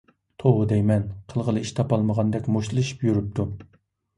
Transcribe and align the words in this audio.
توۋا 0.43 0.63
دەيمەن! 0.71 1.05
قىلغىلى 1.33 1.63
ئىش 1.65 1.73
تاپالمىغاندەك 1.81 2.51
مۇشتلىشىپ 2.57 3.07
يۈرۈپتۇ. 3.11 3.47